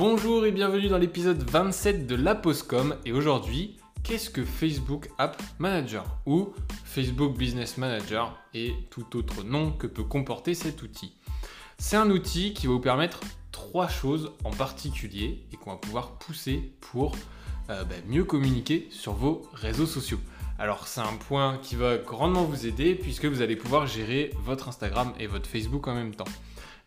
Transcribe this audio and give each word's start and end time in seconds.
Bonjour 0.00 0.46
et 0.46 0.50
bienvenue 0.50 0.88
dans 0.88 0.96
l'épisode 0.96 1.42
27 1.42 2.06
de 2.06 2.14
la 2.14 2.34
Postcom 2.34 2.96
et 3.04 3.12
aujourd'hui, 3.12 3.76
qu'est-ce 4.02 4.30
que 4.30 4.46
Facebook 4.46 5.10
App 5.18 5.42
Manager 5.58 6.06
ou 6.24 6.54
Facebook 6.86 7.36
Business 7.36 7.76
Manager 7.76 8.34
et 8.54 8.72
tout 8.88 9.14
autre 9.18 9.42
nom 9.42 9.72
que 9.72 9.86
peut 9.86 10.02
comporter 10.02 10.54
cet 10.54 10.82
outil? 10.82 11.12
C'est 11.76 11.98
un 11.98 12.08
outil 12.08 12.54
qui 12.54 12.66
va 12.66 12.72
vous 12.72 12.80
permettre 12.80 13.20
trois 13.52 13.88
choses 13.88 14.32
en 14.44 14.52
particulier 14.52 15.44
et 15.52 15.58
qu'on 15.58 15.72
va 15.72 15.76
pouvoir 15.76 16.12
pousser 16.12 16.72
pour 16.80 17.14
euh, 17.68 17.84
bah, 17.84 17.96
mieux 18.08 18.24
communiquer 18.24 18.88
sur 18.90 19.12
vos 19.12 19.42
réseaux 19.52 19.84
sociaux. 19.84 20.20
Alors 20.58 20.88
c'est 20.88 21.02
un 21.02 21.16
point 21.28 21.58
qui 21.58 21.76
va 21.76 21.98
grandement 21.98 22.44
vous 22.44 22.66
aider 22.66 22.94
puisque 22.94 23.26
vous 23.26 23.42
allez 23.42 23.56
pouvoir 23.56 23.86
gérer 23.86 24.30
votre 24.42 24.66
Instagram 24.66 25.12
et 25.20 25.26
votre 25.26 25.46
Facebook 25.46 25.86
en 25.88 25.94
même 25.94 26.14
temps. 26.14 26.24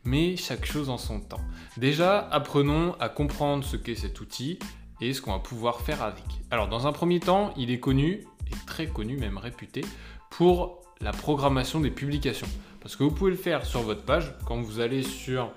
Mais 0.06 0.36
chaque 0.36 0.66
chose 0.66 0.90
en 0.90 0.98
son 0.98 1.20
temps. 1.20 1.42
Déjà, 1.78 2.20
apprenons 2.30 2.96
à 3.00 3.10
comprendre 3.10 3.64
ce 3.64 3.78
qu'est 3.78 3.96
cet 3.96 4.20
outil 4.20 4.60
et 5.00 5.14
ce 5.14 5.22
qu'on 5.22 5.32
va 5.32 5.40
pouvoir 5.40 5.82
faire 5.82 6.04
avec. 6.04 6.26
Alors 6.52 6.68
dans 6.68 6.88
un 6.88 6.92
premier 6.92 7.20
temps, 7.20 7.54
il 7.58 7.72
est 7.72 7.80
connu, 7.80 8.26
et 8.48 8.66
très 8.66 8.88
connu, 8.88 9.18
même 9.18 9.38
réputé, 9.38 9.84
pour 10.30 10.82
la 11.02 11.12
programmation 11.12 11.80
des 11.80 11.92
publications. 11.92 12.48
Parce 12.82 12.96
que 12.96 13.04
vous 13.04 13.12
pouvez 13.12 13.32
le 13.32 13.38
faire 13.38 13.66
sur 13.66 13.82
votre 13.82 14.04
page, 14.04 14.34
quand 14.46 14.62
vous 14.62 14.80
allez 14.80 15.04
sur... 15.04 15.52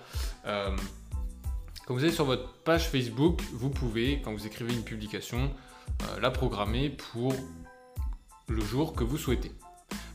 Euh, 0.46 0.76
quand 1.86 1.94
vous 1.94 2.02
allez 2.02 2.12
sur 2.12 2.24
votre 2.24 2.52
page 2.64 2.88
Facebook, 2.88 3.40
vous 3.52 3.70
pouvez, 3.70 4.20
quand 4.20 4.32
vous 4.32 4.46
écrivez 4.46 4.74
une 4.74 4.82
publication, 4.82 5.52
euh, 6.02 6.20
la 6.20 6.30
programmer 6.30 6.90
pour 6.90 7.32
le 8.48 8.60
jour 8.60 8.92
que 8.92 9.04
vous 9.04 9.18
souhaitez. 9.18 9.52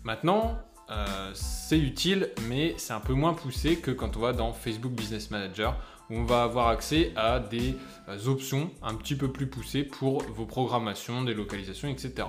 Maintenant, 0.03 0.57
euh, 0.91 1.31
c'est 1.33 1.79
utile, 1.79 2.29
mais 2.47 2.75
c'est 2.77 2.93
un 2.93 2.99
peu 2.99 3.13
moins 3.13 3.33
poussé 3.33 3.77
que 3.77 3.91
quand 3.91 4.17
on 4.17 4.19
va 4.19 4.33
dans 4.33 4.51
Facebook 4.51 4.91
Business 4.91 5.31
Manager, 5.31 5.77
où 6.09 6.15
on 6.17 6.25
va 6.25 6.43
avoir 6.43 6.67
accès 6.67 7.13
à 7.15 7.39
des 7.39 7.75
euh, 8.09 8.27
options 8.27 8.71
un 8.83 8.95
petit 8.95 9.15
peu 9.15 9.31
plus 9.31 9.47
poussées 9.47 9.83
pour 9.83 10.21
vos 10.23 10.45
programmations, 10.45 11.23
des 11.23 11.33
localisations, 11.33 11.87
etc. 11.87 12.27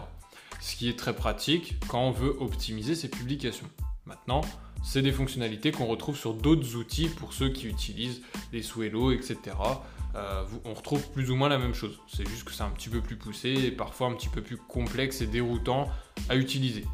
Ce 0.60 0.76
qui 0.76 0.88
est 0.88 0.98
très 0.98 1.14
pratique 1.14 1.76
quand 1.88 2.02
on 2.02 2.12
veut 2.12 2.36
optimiser 2.40 2.94
ses 2.94 3.08
publications. 3.08 3.68
Maintenant, 4.06 4.42
c'est 4.84 5.02
des 5.02 5.12
fonctionnalités 5.12 5.72
qu'on 5.72 5.86
retrouve 5.86 6.16
sur 6.16 6.34
d'autres 6.34 6.76
outils 6.76 7.08
pour 7.08 7.32
ceux 7.32 7.48
qui 7.48 7.66
utilisent 7.66 8.22
les 8.52 8.62
Swello, 8.62 9.10
etc. 9.10 9.38
Euh, 10.14 10.44
on 10.64 10.74
retrouve 10.74 11.08
plus 11.10 11.30
ou 11.30 11.36
moins 11.36 11.48
la 11.48 11.58
même 11.58 11.74
chose. 11.74 11.98
C'est 12.06 12.28
juste 12.28 12.44
que 12.44 12.52
c'est 12.52 12.62
un 12.62 12.70
petit 12.70 12.88
peu 12.88 13.00
plus 13.00 13.16
poussé 13.16 13.50
et 13.50 13.70
parfois 13.70 14.08
un 14.08 14.12
petit 14.12 14.28
peu 14.28 14.42
plus 14.42 14.56
complexe 14.56 15.20
et 15.20 15.26
déroutant 15.26 15.88
à 16.28 16.36
utiliser. 16.36 16.84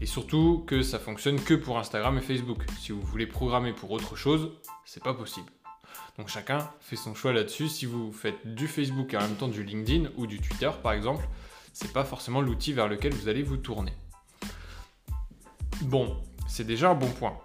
Et 0.00 0.06
surtout 0.06 0.64
que 0.66 0.82
ça 0.82 0.98
fonctionne 0.98 1.40
que 1.40 1.54
pour 1.54 1.78
Instagram 1.78 2.18
et 2.18 2.20
Facebook. 2.20 2.64
Si 2.80 2.92
vous 2.92 3.00
voulez 3.00 3.26
programmer 3.26 3.72
pour 3.72 3.90
autre 3.90 4.16
chose, 4.16 4.50
c'est 4.84 5.02
pas 5.02 5.14
possible. 5.14 5.46
Donc 6.18 6.28
chacun 6.28 6.70
fait 6.80 6.96
son 6.96 7.14
choix 7.14 7.32
là-dessus. 7.32 7.68
Si 7.68 7.86
vous 7.86 8.12
faites 8.12 8.54
du 8.54 8.66
Facebook 8.66 9.14
et 9.14 9.16
en 9.16 9.20
même 9.20 9.36
temps 9.36 9.48
du 9.48 9.62
LinkedIn 9.62 10.10
ou 10.16 10.26
du 10.26 10.40
Twitter 10.40 10.70
par 10.82 10.92
exemple, 10.92 11.26
c'est 11.72 11.92
pas 11.92 12.04
forcément 12.04 12.40
l'outil 12.40 12.72
vers 12.72 12.88
lequel 12.88 13.14
vous 13.14 13.28
allez 13.28 13.42
vous 13.42 13.56
tourner. 13.56 13.92
Bon, 15.82 16.16
c'est 16.48 16.66
déjà 16.66 16.90
un 16.90 16.94
bon 16.94 17.10
point. 17.10 17.38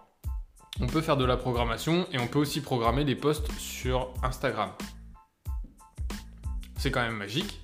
On 0.80 0.88
peut 0.88 1.02
faire 1.02 1.18
de 1.18 1.26
la 1.26 1.38
programmation 1.38 2.08
et 2.12 2.20
on 2.20 2.28
peut 2.28 2.40
aussi 2.40 2.62
programmer 2.62 3.06
des 3.06 3.16
posts 3.16 3.52
sur 3.58 4.14
Instagram 4.24 4.72
c'est 6.78 6.92
quand 6.92 7.02
même 7.02 7.18
magique. 7.18 7.60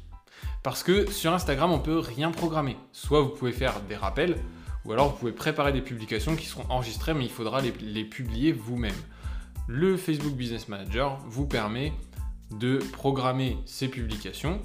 Parce 0.63 0.83
que 0.83 1.09
sur 1.11 1.33
Instagram, 1.33 1.71
on 1.71 1.79
peut 1.79 1.99
rien 1.99 2.31
programmer. 2.31 2.77
Soit 2.91 3.21
vous 3.21 3.29
pouvez 3.29 3.51
faire 3.51 3.81
des 3.81 3.95
rappels, 3.95 4.37
ou 4.85 4.91
alors 4.91 5.11
vous 5.11 5.17
pouvez 5.17 5.31
préparer 5.31 5.71
des 5.71 5.81
publications 5.81 6.35
qui 6.35 6.45
seront 6.45 6.65
enregistrées, 6.69 7.13
mais 7.13 7.25
il 7.25 7.31
faudra 7.31 7.61
les, 7.61 8.03
publier 8.03 8.51
vous-même. 8.51 8.95
Le 9.67 9.95
Facebook 9.97 10.33
Business 10.33 10.67
Manager 10.67 11.19
vous 11.25 11.47
permet 11.47 11.93
de 12.51 12.79
programmer 12.91 13.57
ces 13.65 13.87
publications 13.87 14.61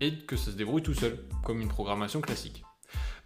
et 0.00 0.14
que 0.14 0.36
ça 0.36 0.50
se 0.50 0.56
débrouille 0.56 0.82
tout 0.82 0.94
seul, 0.94 1.18
comme 1.42 1.60
une 1.60 1.68
programmation 1.68 2.20
classique. 2.20 2.64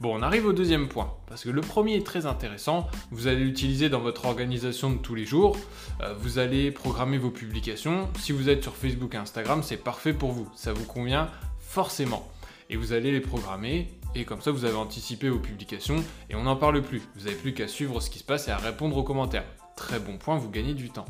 Bon, 0.00 0.18
on 0.18 0.22
arrive 0.22 0.46
au 0.46 0.52
deuxième 0.52 0.88
point, 0.88 1.14
parce 1.28 1.44
que 1.44 1.50
le 1.50 1.60
premier 1.60 1.96
est 1.96 2.06
très 2.06 2.26
intéressant, 2.26 2.88
vous 3.10 3.28
allez 3.28 3.44
l'utiliser 3.44 3.88
dans 3.88 4.00
votre 4.00 4.24
organisation 4.24 4.90
de 4.90 4.96
tous 4.96 5.14
les 5.14 5.24
jours, 5.24 5.56
euh, 6.00 6.14
vous 6.18 6.38
allez 6.38 6.72
programmer 6.72 7.18
vos 7.18 7.30
publications, 7.30 8.08
si 8.18 8.32
vous 8.32 8.48
êtes 8.48 8.62
sur 8.62 8.74
Facebook 8.74 9.14
et 9.14 9.18
Instagram, 9.18 9.62
c'est 9.62 9.76
parfait 9.76 10.12
pour 10.12 10.32
vous, 10.32 10.48
ça 10.56 10.72
vous 10.72 10.86
convient 10.86 11.28
forcément. 11.60 12.28
Et 12.68 12.76
vous 12.76 12.92
allez 12.92 13.12
les 13.12 13.20
programmer, 13.20 13.92
et 14.14 14.24
comme 14.24 14.40
ça 14.40 14.50
vous 14.50 14.64
avez 14.64 14.76
anticipé 14.76 15.28
vos 15.28 15.38
publications, 15.38 16.02
et 16.30 16.34
on 16.34 16.42
n'en 16.42 16.56
parle 16.56 16.82
plus, 16.82 17.02
vous 17.16 17.24
n'avez 17.24 17.36
plus 17.36 17.54
qu'à 17.54 17.68
suivre 17.68 18.00
ce 18.00 18.10
qui 18.10 18.18
se 18.18 18.24
passe 18.24 18.48
et 18.48 18.50
à 18.50 18.58
répondre 18.58 18.96
aux 18.96 19.02
commentaires. 19.02 19.44
Très 19.76 19.98
bon 19.98 20.18
point, 20.18 20.36
vous 20.36 20.50
gagnez 20.50 20.74
du 20.74 20.90
temps. 20.90 21.06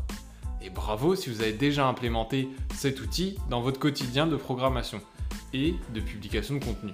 Et 0.63 0.71
bravo 0.71 1.17
si 1.17 1.29
vous 1.29 1.41
avez 1.41 1.53
déjà 1.53 1.87
implémenté 1.87 2.49
cet 2.75 3.01
outil 3.01 3.37
dans 3.51 3.61
votre 3.61 3.81
quotidien 3.81 4.27
de 4.27 4.37
programmation 4.37 5.01
et 5.53 5.75
de 5.93 6.01
publication 6.01 6.55
de 6.55 6.65
contenu. 6.65 6.93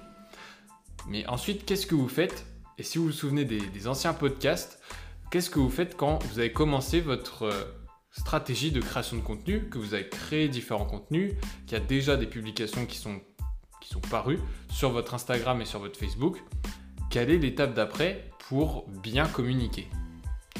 Mais 1.07 1.25
ensuite, 1.27 1.65
qu'est-ce 1.65 1.85
que 1.85 1.95
vous 1.95 2.07
faites? 2.07 2.45
Et 2.77 2.83
si 2.83 2.97
vous 2.97 3.05
vous 3.05 3.11
souvenez 3.11 3.45
des, 3.45 3.87
anciens 3.87 4.13
podcasts, 4.13 4.79
qu'est-ce 5.31 5.49
que 5.49 5.59
vous 5.59 5.69
faites 5.69 5.95
quand 5.95 6.23
vous 6.25 6.39
avez 6.39 6.51
commencé 6.51 7.01
votre 7.01 7.43
euh, 7.43 7.63
stratégie 8.11 8.71
de 8.71 8.81
création 8.81 9.17
de 9.17 9.21
contenu, 9.21 9.69
que 9.69 9.77
vous 9.77 9.93
avez 9.93 10.07
créé 10.07 10.47
différents 10.47 10.85
contenus, 10.85 11.33
qu'il 11.67 11.77
y 11.77 11.81
a 11.81 11.83
déjà 11.83 12.17
des 12.17 12.25
publications 12.25 12.85
qui 12.85 12.97
sont, 12.97 13.21
qui 13.81 13.89
sont 13.89 14.01
parues 14.01 14.39
sur 14.69 14.91
votre 14.91 15.13
Instagram 15.13 15.61
et 15.61 15.65
sur 15.65 15.79
votre 15.79 15.99
Facebook 15.99 16.43
Quelle 17.09 17.29
est 17.29 17.37
l'étape 17.37 17.73
d'après 17.73 18.31
pour 18.47 18.87
bien 18.87 19.27
communiquer? 19.27 19.87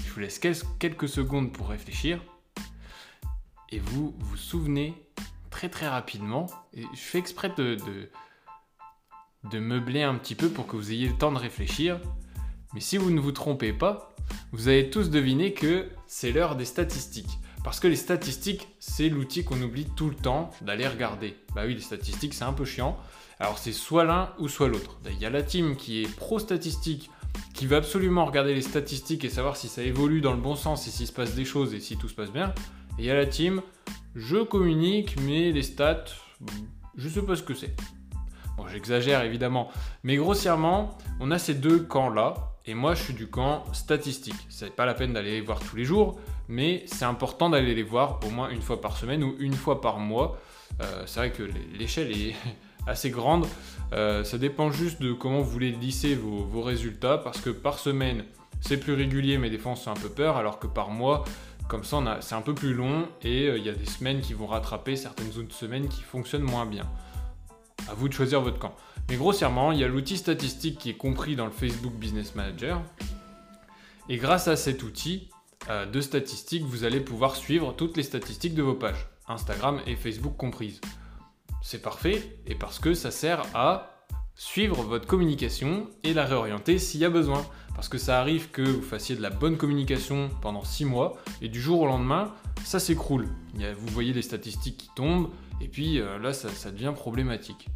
Je 0.06 0.12
vous 0.13 0.19
laisse 0.19 0.40
quelques 0.80 1.09
secondes 1.09 1.52
pour 1.52 1.69
réfléchir 1.69 2.22
et 3.72 3.80
vous 3.80 4.16
vous 4.19 4.38
souvenez 4.38 4.94
très 5.50 5.69
très 5.69 5.88
rapidement, 5.88 6.47
et 6.74 6.84
je 6.94 7.00
fais 7.00 7.18
exprès 7.18 7.53
de 7.56 8.09
meubler 9.59 10.03
un 10.03 10.16
petit 10.16 10.36
peu 10.36 10.50
pour 10.50 10.68
que 10.68 10.75
vous 10.75 10.91
ayez 10.91 11.07
le 11.07 11.18
temps 11.18 11.31
de 11.31 11.38
réfléchir. 11.38 12.00
Mais 12.74 12.80
si 12.80 12.97
vous 12.97 13.12
ne 13.12 13.19
vous 13.19 13.31
trompez 13.31 13.74
pas, 13.74 14.16
vous 14.51 14.68
avez 14.68 14.90
tous 14.90 15.09
deviné 15.09 15.53
que 15.53 15.90
c'est 16.07 16.31
l'heure 16.31 16.56
des 16.56 16.66
statistiques. 16.66 17.40
Parce 17.69 17.80
que 17.80 17.88
les 17.88 17.97
statistiques, 17.97 18.68
c'est 18.80 19.09
l'outil 19.09 19.44
qu'on 19.44 19.62
oublie 19.62 19.85
tout 19.85 20.09
le 20.09 20.16
temps 20.16 20.50
d'aller 20.62 20.88
regarder. 20.88 21.35
Bah 21.53 21.66
oui, 21.68 21.75
les 21.75 21.81
statistiques, 21.81 22.34
c'est 22.34 22.44
un 22.44 22.52
peu 22.52 22.66
chiant. 22.66 22.97
Alors 23.40 23.59
c'est 23.59 23.74
soit 23.74 24.06
l'un 24.06 24.34
ou 24.40 24.47
soit 24.47 24.68
l'autre. 24.68 25.00
Il 25.07 25.19
y 25.19 25.25
a 25.28 25.30
la 25.30 25.44
team 25.44 25.75
qui 25.75 26.02
est 26.02 26.16
pro-statistique, 26.16 27.12
qui 27.53 27.68
veut 27.68 27.78
absolument 27.78 28.25
regarder 28.25 28.56
les 28.56 28.63
statistiques 28.63 29.24
et 29.24 29.30
savoir 29.30 29.56
si 29.56 29.68
ça 29.68 29.84
évolue 29.84 30.19
dans 30.19 30.34
le 30.34 30.41
bon 30.41 30.56
sens 30.56 30.88
et 30.88 30.90
s'il 30.90 31.06
se 31.06 31.13
passe 31.13 31.35
des 31.35 31.46
choses 31.46 31.75
et 31.75 31.80
si 31.80 31.96
tout 31.96 32.09
se 32.09 32.16
passe 32.16 32.31
bien. 32.31 32.56
Et 32.97 33.03
il 33.03 33.06
y 33.06 33.12
a 33.12 33.16
la 33.16 33.28
team, 33.28 33.62
je 34.16 34.38
communique, 34.38 35.22
mais 35.22 35.51
les 35.51 35.62
stats, 35.62 36.06
je 36.97 37.07
sais 37.07 37.22
pas 37.22 37.36
ce 37.36 37.44
que 37.44 37.53
c'est 37.53 37.75
j'exagère 38.72 39.22
évidemment, 39.24 39.69
mais 40.03 40.18
grossièrement, 40.18 40.97
on 41.19 41.31
a 41.31 41.40
ces 41.40 41.53
deux 41.53 41.80
camps-là, 41.80 42.36
et 42.66 42.74
moi 42.74 42.96
je 42.96 43.03
suis 43.03 43.13
du 43.13 43.28
camp 43.28 43.63
statistique. 43.74 44.36
C'est 44.50 44.75
pas 44.75 44.86
la 44.86 44.94
peine 44.94 45.13
d'aller 45.13 45.41
voir 45.41 45.59
tous 45.59 45.75
les 45.75 45.86
jours, 45.86 46.19
mais 46.50 46.84
c'est 46.88 47.06
important 47.06 47.52
d'aller 47.52 47.76
les 47.76 47.84
voir 47.84 48.20
au 48.26 48.32
moins 48.32 48.50
une 48.50 48.62
fois 48.62 48.82
par 48.82 48.98
semaine 48.98 49.24
ou 49.24 49.36
une 49.40 49.54
fois 49.54 49.80
par 49.80 50.00
mois. 50.00 50.38
Euh, 50.82 51.04
c'est 51.06 51.20
vrai 51.20 51.32
que 51.32 51.44
l'échelle 51.78 52.12
est 52.12 52.36
assez 52.88 53.12
grande. 53.12 53.46
Euh, 53.94 54.24
ça 54.24 54.40
dépend 54.40 54.72
juste 54.72 55.00
de 55.02 55.14
comment 55.14 55.42
vous 55.42 55.50
voulez 55.50 55.72
lisser 55.72 56.16
vos, 56.16 56.62
résultats, 56.62 57.20
parce 57.20 57.40
que 57.40 57.52
par 57.52 57.78
semaine, 57.78 58.26
c'est 58.62 58.78
plus 58.78 58.94
régulier, 58.94 59.38
mais 59.38 59.52
des 59.52 59.60
fois 59.60 59.74
on 59.74 59.76
fait 59.76 59.92
un 59.92 59.94
peu 59.94 60.10
peur, 60.10 60.38
alors 60.38 60.60
que 60.60 60.66
par 60.68 60.90
mois, 60.90 61.24
comme 61.68 61.84
ça, 61.84 62.18
c'est 62.22 62.34
un 62.34 62.42
peu 62.42 62.56
plus 62.56 62.74
long 62.74 63.08
et 63.22 63.48
euh, 63.48 63.58
il 63.60 63.64
y 63.64 63.70
a 63.70 63.74
des 63.74 63.86
semaines 63.86 64.22
qui 64.22 64.34
vont 64.34 64.48
rattraper 64.48 64.96
certaines 64.96 65.30
autres 65.38 65.54
semaines 65.54 65.88
qui 65.88 66.02
fonctionnent 66.02 66.42
moins 66.42 66.66
bien. 66.66 66.86
À 67.88 67.94
vous 67.94 68.10
de 68.10 68.14
choisir 68.14 68.42
votre 68.42 68.58
camp. 68.58 68.76
Mais 69.08 69.18
grossièrement, 69.18 69.72
il 69.72 69.80
y 69.80 69.84
a 69.84 69.88
l'outil 69.88 70.18
statistique 70.18 70.80
qui 70.80 70.90
est 70.90 70.98
compris 70.98 71.36
dans 71.36 71.46
le 71.46 71.52
Facebook 71.52 71.94
Business 71.94 72.34
Manager. 72.34 72.81
Et 74.10 74.18
grâce 74.18 74.48
à 74.48 74.56
cet 74.56 74.81
outil 74.81 75.30
euh, 75.70 75.86
de 75.86 76.02
statistiques, 76.02 76.64
vous 76.64 76.84
allez 76.84 77.00
pouvoir 77.00 77.36
suivre 77.36 77.74
toutes 77.74 77.98
les 77.98 78.04
statistiques 78.04 78.56
de 78.56 78.62
vos 78.62 78.76
pages, 78.76 79.10
Instagram 79.28 79.82
et 79.86 79.96
Facebook 79.96 80.38
comprises. 80.38 80.80
C'est 81.62 81.82
parfait, 81.82 82.38
et 82.48 82.56
parce 82.56 82.80
que 82.80 82.94
ça 82.94 83.12
sert 83.12 83.44
à 83.54 84.00
suivre 84.36 84.82
votre 84.84 85.06
communication 85.06 85.90
et 86.04 86.14
la 86.14 86.26
réorienter 86.26 86.80
s'il 86.80 87.02
y 87.02 87.06
a 87.06 87.10
besoin. 87.10 87.46
Parce 87.76 87.90
que 87.90 87.98
ça 87.98 88.20
arrive 88.20 88.50
que 88.52 88.62
vous 88.62 88.82
fassiez 88.82 89.16
de 89.16 89.22
la 89.22 89.30
bonne 89.30 89.58
communication 89.58 90.30
pendant 90.42 90.64
6 90.64 90.86
mois 90.86 91.18
et 91.42 91.48
du 91.48 91.62
jour 91.62 91.82
au 91.82 91.88
lendemain, 91.88 92.34
ça 92.66 92.80
s'écroule. 92.80 93.28
Vous 93.54 93.88
voyez 93.88 94.14
les 94.14 94.22
statistiques 94.22 94.78
qui 94.78 94.90
tombent, 94.96 95.30
et 95.62 95.68
puis 95.68 96.00
euh, 96.00 96.18
là, 96.20 96.34
ça, 96.34 96.72
devient 96.72 96.94
problématique. 96.96 97.68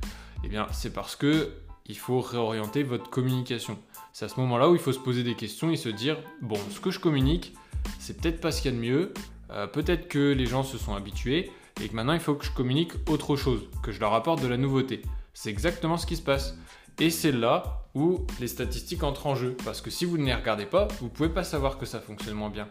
Eh 0.44 0.48
bien, 0.48 0.68
c'est 0.72 0.94
parce 0.94 1.16
que 1.16 1.54
il 1.86 1.98
faut 1.98 2.22
réorienter 2.22 2.84
votre 2.84 3.10
communication. 3.10 3.78
C'est 4.14 4.26
à 4.26 4.30
ce 4.30 4.40
moment-là 4.42 4.70
où 4.70 4.76
il 4.76 4.80
faut 4.80 4.94
se 4.94 5.00
poser 5.00 5.24
des 5.24 5.34
questions 5.34 5.72
et 5.72 5.76
se 5.76 5.90
dire 5.90 6.18
bon, 6.42 6.60
ce 6.70 6.80
que 6.80 6.92
je 6.92 7.00
communique, 7.00 7.56
c'est 7.98 8.22
peut-être 8.22 8.40
pas 8.40 8.52
ce 8.52 8.62
qu'il 8.62 8.72
y 8.72 8.74
a 8.76 8.78
de 8.78 8.82
mieux. 8.82 9.14
Euh, 9.50 9.66
peut-être 9.66 10.08
que 10.08 10.32
les 10.34 10.46
gens 10.46 10.62
se 10.62 10.78
sont 10.78 10.94
habitués 10.94 11.52
et 11.82 11.90
que 11.90 11.96
maintenant 11.96 12.14
il 12.14 12.20
faut 12.20 12.36
que 12.36 12.46
je 12.46 12.52
communique 12.52 12.92
autre 13.10 13.36
chose, 13.36 13.68
que 13.82 13.92
je 13.92 14.00
leur 14.00 14.14
apporte 14.14 14.40
de 14.44 14.48
la 14.48 14.58
nouveauté. 14.58 15.02
C'est 15.34 15.50
exactement 15.50 15.98
ce 15.98 16.06
qui 16.06 16.16
se 16.16 16.22
passe. 16.22 16.56
Et 17.00 17.10
c'est 17.10 17.32
là 17.32 17.88
où 17.96 18.20
les 18.40 18.48
statistiques 18.48 19.02
entrent 19.02 19.26
en 19.26 19.34
jeu. 19.34 19.58
Parce 19.66 19.82
que 19.82 19.90
si 19.90 20.06
vous 20.06 20.20
ne 20.20 20.26
les 20.26 20.36
regardez 20.36 20.68
pas, 20.68 20.88
vous 21.00 21.06
ne 21.06 21.10
pouvez 21.10 21.30
pas 21.30 21.44
savoir 21.44 21.80
que 21.80 21.88
ça 21.88 22.00
fonctionne 22.00 22.36
moins 22.36 22.52
bien. 22.52 22.70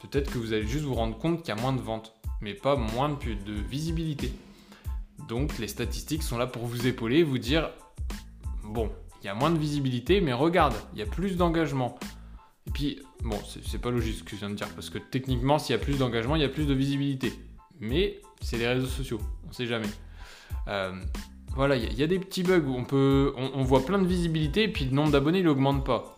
Peut-être 0.00 0.32
que 0.32 0.38
vous 0.38 0.52
allez 0.52 0.66
juste 0.66 0.84
vous 0.84 0.94
rendre 0.94 1.16
compte 1.16 1.42
qu'il 1.42 1.54
y 1.54 1.58
a 1.58 1.60
moins 1.60 1.72
de 1.72 1.80
ventes, 1.80 2.16
mais 2.40 2.54
pas 2.54 2.74
moins 2.74 3.10
de, 3.10 3.34
de 3.34 3.52
visibilité. 3.52 4.32
Donc 5.28 5.56
les 5.58 5.68
statistiques 5.68 6.24
sont 6.24 6.36
là 6.36 6.48
pour 6.48 6.66
vous 6.66 6.88
épauler, 6.88 7.22
vous 7.22 7.38
dire, 7.38 7.70
bon, 8.64 8.90
il 9.22 9.26
y 9.26 9.28
a 9.28 9.34
moins 9.34 9.50
de 9.50 9.58
visibilité, 9.58 10.20
mais 10.20 10.32
regarde, 10.32 10.74
il 10.92 10.98
y 10.98 11.02
a 11.02 11.06
plus 11.06 11.36
d'engagement. 11.36 11.98
Et 12.66 12.70
puis, 12.70 13.02
bon, 13.22 13.38
c'est 13.66 13.80
pas 13.80 13.90
logique 13.90 14.16
ce 14.16 14.22
que 14.22 14.30
je 14.30 14.36
viens 14.36 14.50
de 14.50 14.54
dire, 14.54 14.68
parce 14.74 14.90
que 14.90 14.98
techniquement, 14.98 15.58
s'il 15.58 15.74
y 15.74 15.78
a 15.78 15.82
plus 15.82 15.98
d'engagement, 15.98 16.36
il 16.36 16.42
y 16.42 16.44
a 16.44 16.48
plus 16.48 16.66
de 16.66 16.74
visibilité. 16.74 17.32
Mais 17.80 18.20
c'est 18.40 18.58
les 18.58 18.68
réseaux 18.68 18.86
sociaux, 18.86 19.20
on 19.48 19.52
sait 19.52 19.66
jamais. 19.66 19.88
Euh, 20.68 20.92
voilà, 21.54 21.76
il 21.76 21.98
y, 21.98 22.02
a 22.02 22.06
des 22.06 22.18
petits 22.18 22.44
bugs 22.44 22.62
où 22.64 22.74
on, 22.76 22.84
peut, 22.84 23.32
on, 23.36 23.62
voit 23.62 23.84
plein 23.84 23.98
de 23.98 24.06
visibilité 24.06 24.64
et 24.64 24.68
puis 24.68 24.84
le 24.84 24.92
nombre 24.92 25.10
d'abonnés 25.10 25.42
n'augmente 25.42 25.84
pas. 25.84 26.16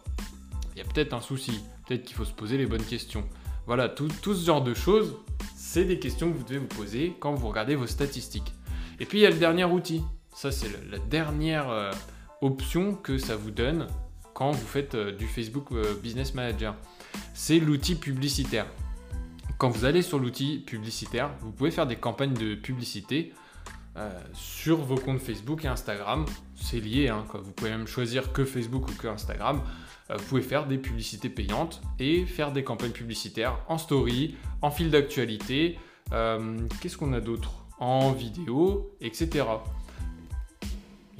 Il 0.75 0.78
y 0.78 0.82
a 0.82 0.84
peut-être 0.84 1.14
un 1.14 1.20
souci, 1.20 1.60
peut-être 1.87 2.05
qu'il 2.05 2.14
faut 2.14 2.25
se 2.25 2.32
poser 2.32 2.58
les 2.58 2.66
bonnes 2.66 2.84
questions. 2.84 3.25
Voilà, 3.66 3.88
tout, 3.88 4.10
ce 4.22 4.44
genre 4.44 4.62
de 4.62 4.75
choses, 4.75 5.16
c'est 5.56 5.84
des 5.84 5.98
questions 5.98 6.31
que 6.31 6.37
vous 6.37 6.44
devez 6.44 6.58
vous 6.58 6.66
poser 6.66 7.14
quand 7.19 7.32
vous 7.32 7.48
regardez 7.48 7.76
vos 7.76 7.87
statistiques. 7.87 8.52
Et 9.00 9.06
puis 9.06 9.20
il 9.20 9.22
y 9.22 9.26
a 9.26 9.31
le 9.31 9.38
dernier 9.38 9.64
outil. 9.64 10.02
Ça, 10.34 10.52
c'est 10.52 10.69
la 10.90 10.98
dernière 10.98 11.70
euh, 11.70 11.93
option 12.43 12.94
que 12.94 13.17
ça 13.17 13.37
vous 13.37 13.50
donne 13.50 13.87
quand 14.35 14.50
vous 14.50 14.67
faites 14.67 14.94
euh, 14.94 15.12
du 15.12 15.27
Facebook 15.27 15.69
Business 16.03 16.35
Manager. 16.35 16.75
C'est 17.33 17.59
l'outil 17.59 17.94
publicitaire. 17.94 18.67
Quand 19.59 19.71
vous 19.71 19.85
allez 19.85 20.03
sur 20.03 20.19
l'outil 20.19 20.59
publicitaire, 20.59 21.31
vous 21.41 21.53
pouvez 21.53 21.71
faire 21.71 21.87
des 21.87 21.97
campagnes 21.97 22.35
de 22.35 22.55
publicité 22.55 23.33
euh, 23.97 24.11
sur 24.33 24.79
vos 24.79 24.97
comptes 24.97 25.21
Facebook 25.21 25.65
et 25.65 25.69
Instagram. 25.69 26.25
C'est 26.56 26.81
lié, 26.81 27.09
hein, 27.09 27.25
vous 27.33 27.53
pouvez 27.53 27.71
même 27.71 27.87
choisir 27.87 28.33
que 28.33 28.44
Facebook 28.44 28.89
ou 28.89 28.93
que 28.94 29.06
Instagram. 29.06 29.61
Euh, 30.11 30.17
vous 30.17 30.25
pouvez 30.25 30.43
faire 30.43 30.67
des 30.67 30.79
publicités 30.79 31.29
payantes 31.29 31.83
et 31.99 32.25
faire 32.25 32.53
des 32.53 32.65
campagnes 32.65 32.93
publicitaires 32.93 33.59
en 33.69 33.77
story, 33.77 34.35
en 34.62 34.71
fil 34.71 34.91
d'actualité. 34.91 35.79
Euh, 36.12 36.56
qu'est-ce 36.81 36.97
qu'on 36.97 37.12
a 37.12 37.21
d'autre? 37.21 37.53
En 37.79 38.12
vidéo, 38.12 38.97
etc. 39.00 39.44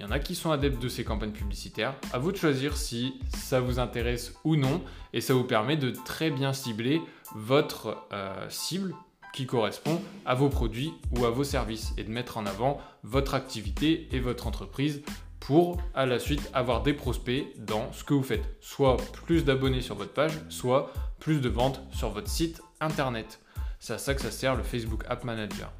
Il 0.03 0.07
y 0.07 0.09
en 0.09 0.11
a 0.11 0.19
qui 0.19 0.35
sont 0.35 0.51
adeptes 0.51 0.83
de 0.83 0.89
ces 0.89 1.05
campagnes 1.05 1.31
publicitaires. 1.31 1.95
À 2.13 2.19
vous 2.19 2.33
de 2.33 2.37
choisir 2.37 2.77
si 2.77 3.21
ça 3.29 3.61
vous 3.61 3.79
intéresse 3.79 4.35
ou 4.43 4.57
non. 4.57 4.83
Et 5.13 5.21
ça 5.21 5.33
vous 5.33 5.45
permet 5.45 5.77
de 5.77 5.93
très 5.93 6.29
bien 6.33 6.53
cibler 6.53 7.01
votre 7.37 8.05
cible 8.49 8.97
qui 9.33 9.47
correspond 9.47 10.03
à 10.27 10.35
vos 10.35 10.49
produits 10.49 10.93
ou 11.17 11.25
à 11.25 11.31
vos 11.31 11.45
services 11.45 11.93
et 11.99 12.03
de 12.03 12.11
mettre 12.11 12.37
en 12.37 12.47
avant 12.47 12.81
votre 13.05 13.35
activité 13.35 14.09
et 14.11 14.19
votre 14.19 14.49
entreprise 14.49 15.03
pour 15.39 15.81
à 15.95 16.05
la 16.05 16.19
suite 16.19 16.51
avoir 16.53 16.83
des 16.83 16.95
prospects 16.95 17.47
dans 17.59 17.93
ce 17.93 18.03
que 18.03 18.13
vous 18.13 18.25
faites. 18.25 18.57
Soit 18.61 18.97
plus 19.25 19.45
d'abonnés 19.45 19.83
sur 19.83 19.95
votre 19.95 20.13
page, 20.13 20.37
soit 20.49 20.93
plus 21.21 21.41
de 21.41 21.49
ventes 21.49 21.81
sur 21.93 22.09
votre 22.09 22.29
site 22.29 22.61
internet. 22.81 23.39
C'est 23.79 23.93
à 23.93 23.99
ça 23.99 24.15
que 24.15 24.21
ça 24.21 24.33
sert 24.33 24.57
le 24.57 24.65
Facebook 24.65 25.05
App 25.09 25.23
Manager. 25.23 25.71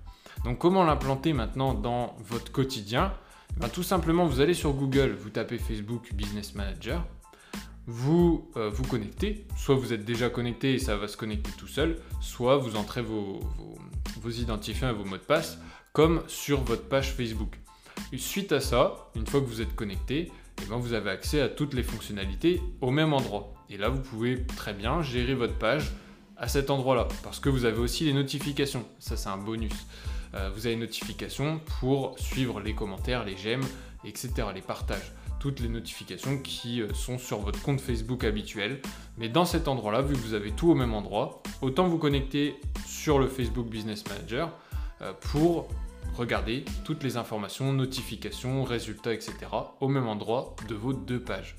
Donc 0.45 0.59
comment 0.61 0.85
l'implanter 0.85 1.33
maintenant 1.33 1.75
dans 1.75 2.17
votre 2.21 2.53
quotidien? 2.53 3.13
Ben, 3.59 3.69
Tout 3.69 3.83
simplement, 3.83 4.27
vous 4.27 4.41
allez 4.41 4.55
sur 4.55 4.73
Google, 4.73 5.17
vous 5.19 5.31
tapez 5.31 5.59
Facebook 5.59 6.13
Business 6.15 6.55
Manager, 6.55 7.07
vous 7.87 8.51
euh, 8.57 8.71
vous 8.71 8.85
connectez, 8.85 9.47
soit 9.57 9.75
vous 9.75 9.93
êtes 9.93 10.05
déjà 10.05 10.31
connecté 10.31 10.75
et 10.75 10.79
ça 10.79 10.97
va 10.97 11.09
se 11.09 11.17
connecter 11.17 11.51
tout 11.59 11.67
seul, 11.67 11.99
soit 12.21 12.57
vous 12.57 12.77
entrez 12.77 13.03
vos, 13.03 13.41
identifiants 14.25 14.91
et 14.91 14.93
vos 14.93 15.05
mots 15.05 15.17
de 15.17 15.23
passe 15.23 15.59
comme 15.93 16.23
sur 16.27 16.61
votre 16.63 16.85
page 16.85 17.13
Facebook. 17.13 17.59
suite 18.17 18.53
à 18.53 18.61
ça, 18.61 19.11
une 19.17 19.27
fois 19.27 19.41
que 19.41 19.47
vous 19.47 19.61
êtes 19.61 19.75
connecté, 19.75 20.31
eh 20.63 20.67
ben, 20.67 20.77
vous 20.77 20.93
avez 20.93 21.11
accès 21.11 21.41
à 21.41 21.49
toutes 21.49 21.75
les 21.75 21.83
fonctionnalités 21.83 22.63
au 22.81 22.91
même 22.91 23.13
endroit. 23.13 23.53
Et 23.69 23.77
là, 23.77 23.89
vous 23.89 24.01
pouvez 24.01 24.45
très 24.45 24.75
bien 24.75 25.03
gérer 25.03 25.35
votre 25.35 25.59
page 25.59 25.93
à 26.43 26.49
cet 26.49 26.69
endroit-là, 26.69 27.09
parce 27.23 27.41
que 27.41 27.49
vous 27.49 27.65
avez 27.65 27.79
aussi 27.79 28.05
les 28.05 28.13
notifications. 28.13 28.85
Ça, 28.99 29.17
c'est 29.17 29.31
un 29.31 29.39
bonus. 29.39 29.73
Euh, 30.35 30.51
vous 30.55 30.67
avez 30.67 30.77
notifications 30.77 31.61
pour 31.81 32.19
suivre 32.19 32.61
les 32.61 32.75
commentaires, 32.75 33.25
les 33.25 33.37
j'aime, 33.37 33.63
etc., 34.05 34.49
les 34.55 34.61
partages 34.61 35.13
toutes 35.43 35.59
les 35.59 35.69
notifications 35.69 36.39
qui 36.39 36.81
euh, 36.81 36.95
sont 36.95 37.19
sur 37.19 37.41
votre 37.41 37.61
compte 37.63 37.81
Facebook 37.81 38.23
habituel. 38.23 38.81
Mais 39.19 39.29
dans 39.29 39.45
cet 39.45 39.67
endroit-là, 39.67 40.01
vu 40.01 40.15
que 40.15 40.21
vous 40.21 40.35
avez 40.35 40.53
tout 40.53 40.71
au 40.71 40.77
même 40.77 40.95
endroit, 40.95 41.43
autant 41.63 41.89
vous 41.89 41.99
connecter 41.99 42.55
sur 42.87 43.19
le 43.19 43.27
Facebook 43.27 43.67
Business 43.67 44.05
Manager 44.09 44.53
euh, 45.01 45.13
pour 45.33 45.67
regarder 46.15 46.65
toutes 46.85 47.03
les 47.03 47.17
informations, 47.17 47.73
notifications, 47.73 48.63
résultats, 48.63 49.13
etc. 49.13 49.35
au 49.81 49.89
même 49.89 50.07
endroit 50.07 50.55
de 50.69 50.77
vos 50.77 50.93
deux 50.93 51.21
pages. 51.21 51.57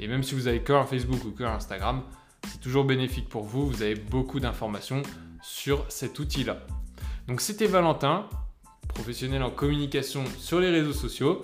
Et 0.00 0.08
même 0.08 0.22
si 0.22 0.34
vous 0.34 0.48
avez 0.48 0.62
qu'un 0.62 0.84
Facebook 0.84 1.22
ou 1.26 1.30
qu'un 1.32 1.52
Instagram, 1.52 2.04
c'est 2.50 2.60
toujours 2.60 2.84
bénéfique 2.84 3.28
pour 3.28 3.44
vous, 3.44 3.66
vous 3.66 3.82
avez 3.82 3.94
beaucoup 3.94 4.40
d'informations 4.40 5.02
sur 5.42 5.84
cet 5.88 6.18
outil-là. 6.18 6.58
Donc 7.28 7.40
c'était 7.40 7.66
Valentin, 7.66 8.28
professionnel 8.88 9.42
en 9.42 9.50
communication 9.50 10.24
sur 10.38 10.60
les 10.60 10.70
réseaux 10.70 10.92
sociaux. 10.92 11.42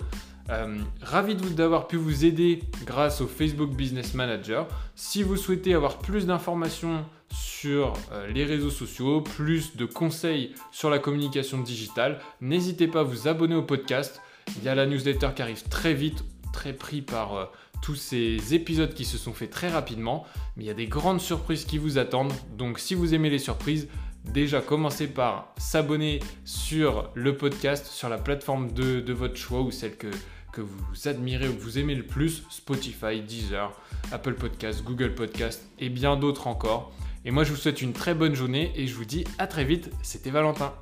Euh, 0.50 0.78
ravi 1.00 1.36
d'avoir 1.36 1.86
pu 1.86 1.96
vous 1.96 2.24
aider 2.24 2.60
grâce 2.84 3.20
au 3.20 3.26
Facebook 3.26 3.70
Business 3.70 4.14
Manager. 4.14 4.66
Si 4.96 5.22
vous 5.22 5.36
souhaitez 5.36 5.72
avoir 5.74 5.98
plus 5.98 6.26
d'informations 6.26 7.04
sur 7.32 7.94
euh, 8.10 8.26
les 8.28 8.44
réseaux 8.44 8.70
sociaux, 8.70 9.20
plus 9.20 9.76
de 9.76 9.86
conseils 9.86 10.52
sur 10.72 10.90
la 10.90 10.98
communication 10.98 11.60
digitale, 11.60 12.18
n'hésitez 12.40 12.88
pas 12.88 13.00
à 13.00 13.04
vous 13.04 13.28
abonner 13.28 13.54
au 13.54 13.62
podcast. 13.62 14.20
Il 14.58 14.64
y 14.64 14.68
a 14.68 14.74
la 14.74 14.86
newsletter 14.86 15.28
qui 15.34 15.42
arrive 15.42 15.62
très 15.68 15.94
vite, 15.94 16.24
très 16.52 16.72
pris 16.72 17.02
par 17.02 17.36
euh, 17.36 17.44
tous 17.82 17.96
ces 17.96 18.54
épisodes 18.54 18.94
qui 18.94 19.04
se 19.04 19.18
sont 19.18 19.34
faits 19.34 19.50
très 19.50 19.68
rapidement. 19.68 20.24
Mais 20.56 20.64
il 20.64 20.66
y 20.66 20.70
a 20.70 20.74
des 20.74 20.86
grandes 20.86 21.20
surprises 21.20 21.66
qui 21.66 21.76
vous 21.76 21.98
attendent. 21.98 22.32
Donc 22.56 22.78
si 22.78 22.94
vous 22.94 23.12
aimez 23.12 23.28
les 23.28 23.38
surprises, 23.38 23.88
déjà 24.24 24.60
commencez 24.60 25.08
par 25.08 25.52
s'abonner 25.58 26.20
sur 26.44 27.10
le 27.14 27.36
podcast, 27.36 27.86
sur 27.86 28.08
la 28.08 28.18
plateforme 28.18 28.72
de, 28.72 29.12
votre 29.12 29.36
choix 29.36 29.60
ou 29.60 29.70
celle 29.70 29.96
que, 29.96 30.08
que 30.52 30.60
vous 30.60 31.08
admirez 31.08 31.48
ou 31.48 31.54
que 31.54 31.60
vous 31.60 31.78
aimez 31.78 31.94
le 31.94 32.06
plus, 32.06 32.44
Spotify, 32.48 33.20
Deezer, 33.20 33.72
Apple 34.12 34.34
Podcast, 34.34 34.82
Google 34.84 35.14
Podcast 35.14 35.62
et 35.78 35.90
bien 35.90 36.16
d'autres 36.16 36.46
encore. 36.46 36.92
Et 37.24 37.30
moi 37.30 37.44
je 37.44 37.50
vous 37.50 37.56
souhaite 37.56 37.82
une 37.82 37.92
très 37.92 38.14
bonne 38.14 38.34
journée 38.34 38.72
et 38.74 38.86
je 38.86 38.94
vous 38.94 39.04
dis 39.04 39.24
à 39.38 39.46
très 39.46 39.64
vite, 39.64 39.90
c'était 40.02 40.30
Valentin. 40.30 40.72